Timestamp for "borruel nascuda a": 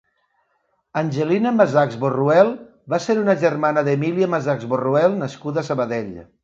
4.75-5.71